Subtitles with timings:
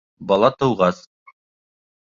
[0.31, 1.05] Бала тыуғас